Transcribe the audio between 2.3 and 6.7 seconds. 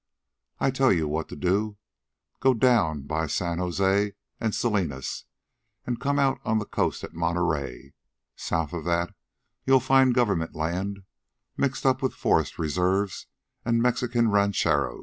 Go down by San Jose and Salinas an' come out on the